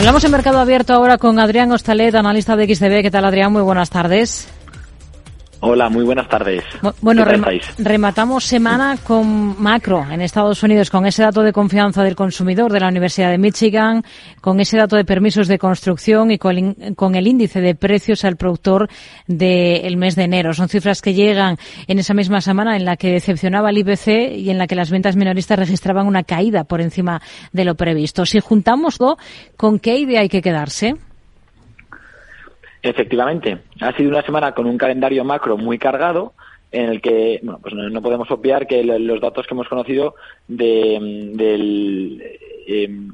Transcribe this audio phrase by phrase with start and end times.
[0.00, 3.02] Hablamos en Mercado Abierto ahora con Adrián Hostalet, analista de XTB.
[3.02, 3.52] ¿Qué tal, Adrián?
[3.52, 4.48] Muy buenas tardes.
[5.62, 6.64] Hola, muy buenas tardes.
[7.02, 7.22] Bueno,
[7.78, 12.80] rematamos semana con macro en Estados Unidos, con ese dato de confianza del consumidor de
[12.80, 14.02] la Universidad de Michigan,
[14.40, 18.88] con ese dato de permisos de construcción y con, el índice de precios al productor
[19.26, 20.54] del mes de enero.
[20.54, 24.48] Son cifras que llegan en esa misma semana en la que decepcionaba el IPC y
[24.48, 27.20] en la que las ventas minoristas registraban una caída por encima
[27.52, 28.24] de lo previsto.
[28.24, 28.98] Si juntamos
[29.58, 30.96] ¿con qué idea hay que quedarse?
[32.82, 36.32] Efectivamente, ha sido una semana con un calendario macro muy cargado
[36.72, 40.14] en el que bueno, pues no, podemos obviar que los datos que hemos conocido
[40.48, 40.98] de,
[41.34, 42.22] del
[42.66, 43.12] em,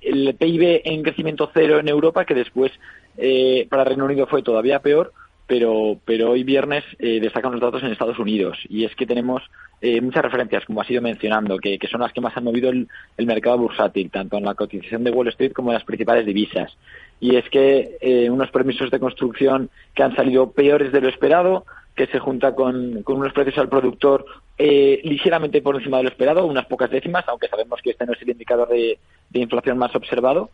[0.00, 2.72] el PIB en crecimiento cero en Europa, que después
[3.18, 5.12] eh, para Reino Unido fue todavía peor,
[5.46, 8.58] pero, pero hoy viernes eh, destacan los datos en Estados Unidos.
[8.68, 9.42] Y es que tenemos
[9.80, 12.88] eh, muchas referencias, como ha sido mencionando, que, son las que más han movido el,
[13.16, 16.76] el, mercado bursátil, tanto en la cotización de Wall Street como en las principales divisas
[17.20, 21.64] y es que eh, unos permisos de construcción que han salido peores de lo esperado,
[21.94, 24.26] que se junta con, unos precios al productor
[24.58, 28.12] eh, ligeramente por encima de lo esperado, unas pocas décimas, aunque sabemos que este no
[28.12, 28.98] es el indicador de,
[29.32, 30.50] inflación más observado,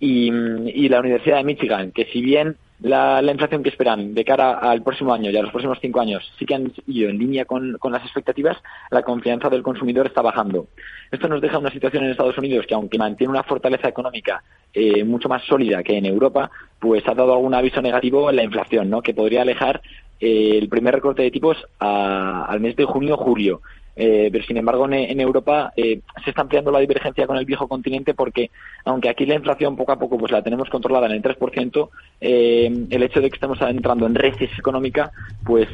[0.00, 4.58] y, y, la Universidad de Michigan, que si bien la, inflación que esperan de cara
[4.58, 7.44] al próximo año y a los próximos cinco años sí que han ido en línea
[7.44, 8.58] con, las expectativas,
[8.90, 10.66] la confianza del consumidor está bajando.
[11.10, 14.42] Esto nos deja una situación en Estados Unidos que, aunque mantiene una fortaleza económica
[14.74, 18.44] eh, mucho más sólida que en Europa, pues ha dado algún aviso negativo en la
[18.44, 19.00] inflación, ¿no?
[19.00, 19.80] que podría alejar
[20.20, 23.62] eh, el primer recorte de tipos al mes de junio-julio.
[23.98, 27.66] Eh, pero sin embargo en, Europa eh, se está ampliando la divergencia con el viejo
[27.66, 28.50] continente porque
[28.84, 31.88] aunque aquí la inflación poco a poco pues la tenemos controlada en el 3%,
[32.20, 35.10] eh, el hecho de que estemos entrando en recesión económica
[35.44, 35.68] pues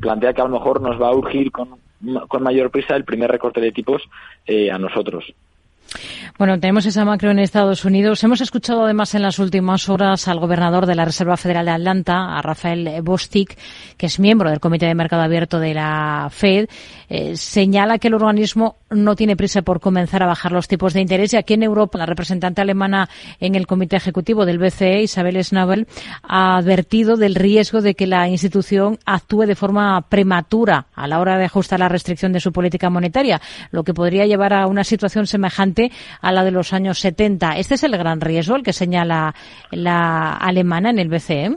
[0.00, 1.76] plantea que a lo mejor nos va a urgir con,
[2.26, 4.02] con mayor prisa el primer recorte de tipos
[4.72, 5.32] a nosotros.
[6.38, 8.22] Bueno, tenemos esa macro en Estados Unidos.
[8.24, 12.36] Hemos escuchado además en las últimas horas al gobernador de la Reserva Federal de Atlanta,
[12.36, 13.56] a Rafael Bostic,
[13.96, 16.68] que es miembro del Comité de Mercado Abierto de la Fed,
[17.08, 21.00] eh, señala que el organismo no tiene prisa por comenzar a bajar los tipos de
[21.00, 23.08] interés y aquí en Europa la representante alemana
[23.40, 25.86] en el Comité Ejecutivo del BCE, Isabel Schnabel,
[26.22, 31.38] ha advertido del riesgo de que la institución actúe de forma prematura a la hora
[31.38, 33.40] de ajustar la restricción de su política monetaria,
[33.70, 35.83] lo que podría llevar a una situación semejante
[36.20, 37.58] a la de los años 70.
[37.58, 39.34] Este es el gran riesgo, el que señala
[39.70, 41.56] la alemana en el BCE.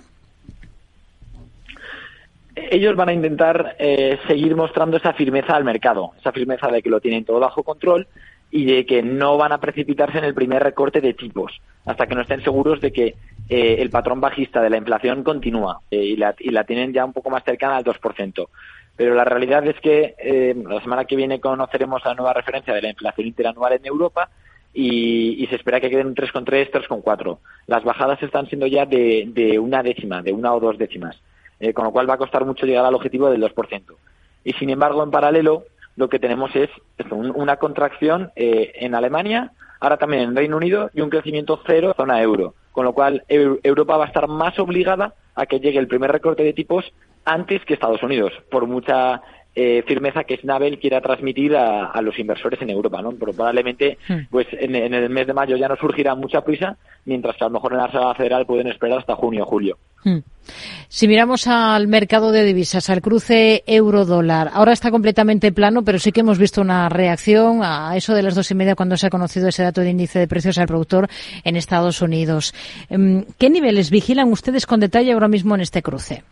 [2.56, 6.90] Ellos van a intentar eh, seguir mostrando esa firmeza al mercado, esa firmeza de que
[6.90, 8.08] lo tienen todo bajo control
[8.50, 12.16] y de que no van a precipitarse en el primer recorte de tipos hasta que
[12.16, 13.16] no estén seguros de que
[13.50, 17.06] eh, el patrón bajista de la inflación continúa eh, y, la, y, la, tienen ya
[17.06, 18.48] un poco más cercana al 2%.
[18.98, 22.90] Pero la realidad es que la semana que viene conoceremos la nueva referencia de la
[22.90, 24.30] inflación interanual en Europa
[24.74, 27.38] y, se espera que queden 3,3, 3,4.
[27.66, 31.20] Las bajadas están siendo ya de, una décima, de una o dos décimas,
[31.60, 33.82] eh, con lo cual va a costar mucho llegar al objetivo del 2%.
[34.44, 35.64] Y sin embargo, en paralelo,
[35.96, 36.70] lo que tenemos es
[37.10, 42.22] una contracción eh, en Alemania, ahora también en Reino Unido y un crecimiento cero zona
[42.22, 46.12] euro, con lo cual Europa va a estar más obligada a que llegue el primer
[46.12, 46.86] recorte de tipos
[47.28, 49.22] antes que Estados Unidos, por mucha
[49.54, 53.12] eh, firmeza que Snabel quiera transmitir a, los inversores en Europa, ¿no?
[53.12, 54.28] Pero probablemente, hmm.
[54.30, 57.56] pues en, el mes de mayo ya no surgirá mucha prisa, mientras que a lo
[57.56, 59.78] mejor en la sala federal pueden esperar hasta junio o julio.
[60.04, 60.20] Hmm.
[60.88, 66.12] Si miramos al mercado de divisas, al cruce euro-dólar, ahora está completamente plano, pero sí
[66.12, 69.10] que hemos visto una reacción a eso de las dos y media cuando se ha
[69.10, 71.10] conocido ese dato de índice de precios al productor
[71.44, 72.54] en Estados Unidos.
[72.90, 76.24] Em, ¿Qué niveles vigilan ustedes con detalle ahora mismo en este cruce?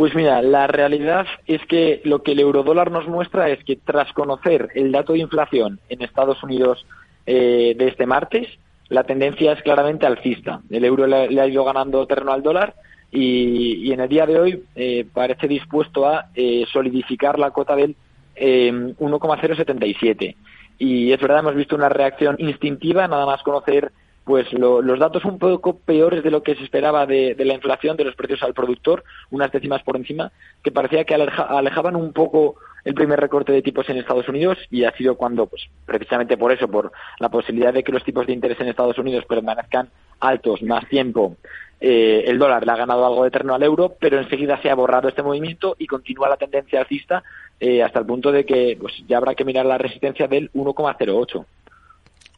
[0.00, 4.10] Pues mira, la realidad es que lo que el eurodólar nos muestra es que tras
[4.14, 6.86] conocer el dato de inflación en Estados Unidos
[7.26, 8.48] eh, de este martes,
[8.88, 10.62] la tendencia es claramente alcista.
[10.70, 12.76] El euro le, ha ido ganando terreno al dólar
[13.12, 17.94] y, en el día de hoy eh, parece dispuesto a eh, solidificar la cota del
[18.38, 20.34] 1,077.
[20.78, 23.92] Y es verdad, hemos visto una reacción instintiva, nada más conocer
[24.30, 28.04] pues los datos un poco peores de lo que se esperaba de, la inflación, de
[28.04, 30.30] los precios al productor, unas décimas por encima,
[30.62, 32.54] que parecía que alejaban un poco
[32.84, 36.52] el primer recorte de tipos en Estados Unidos y ha sido cuando, pues precisamente por
[36.52, 39.88] eso, por la posibilidad de que los tipos de interés en Estados Unidos permanezcan
[40.20, 41.34] altos más tiempo,
[41.80, 44.76] eh, el dólar le ha ganado algo de terreno al euro, pero enseguida se ha
[44.76, 47.24] borrado este movimiento y continúa la tendencia alcista
[47.58, 51.44] eh, hasta el punto de que pues ya habrá que mirar la resistencia del 1,08.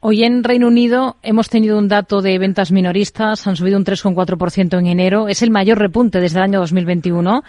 [0.04, 4.76] Hoy en Reino Unido hemos tenido un dato de ventas minoristas, han subido un 3,4%
[4.76, 7.44] en enero, es el mayor repunte desde el año 2021.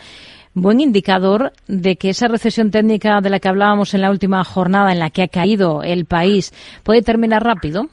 [0.54, 4.92] Buen indicador de que esa recesión técnica de la que hablábamos en la última jornada
[4.92, 6.54] en la que ha caído el país
[6.84, 7.88] puede terminar rápido.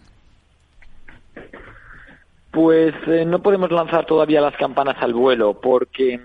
[2.51, 6.21] Pues eh, no podemos lanzar todavía las campanas al vuelo porque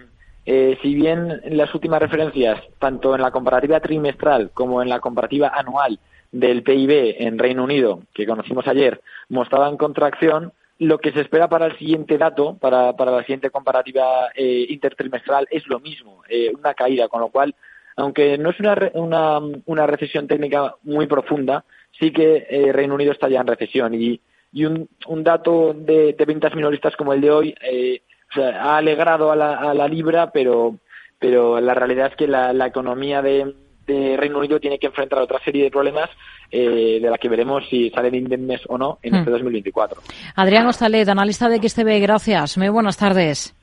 [0.45, 5.53] eh, si bien las últimas referencias, tanto en la comparativa trimestral como en la comparativa
[5.55, 5.99] anual
[6.39, 11.67] del PIB en Reino Unido, que conocimos ayer, mostraban contracción, lo que se espera para
[11.67, 16.73] el siguiente dato, para, para la siguiente comparativa eh, intertrimestral, es lo mismo, eh, una
[16.73, 17.55] caída, con lo cual,
[17.95, 21.63] aunque no es una, una, una recesión técnica muy profunda,
[21.97, 24.19] sí que eh, Reino Unido está ya en recesión y
[24.55, 28.01] y un, un dato de, ventas minoristas como el de hoy eh,
[28.37, 30.77] ha alegrado a la, a la, libra, pero,
[31.19, 33.53] pero la realidad es que la, la economía de,
[33.87, 36.09] de, Reino Unido tiene que enfrentar otra serie de problemas
[36.51, 39.17] eh, de la que veremos si salen indemnes o no en hmm.
[39.17, 40.01] este 2024.
[40.35, 42.57] Adrián Ostalet, analista de XTB, gracias.
[42.57, 43.55] Muy buenas tardes.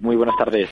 [0.00, 0.62] Muy buenas tardes.